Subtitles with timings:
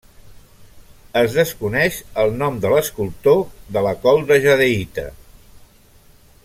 [1.21, 3.45] Es desconeix el nom de l'escultor
[3.77, 5.09] de la Col de jadeïta.